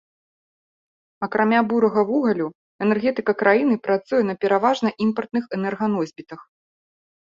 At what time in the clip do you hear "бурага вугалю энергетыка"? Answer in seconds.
1.73-3.31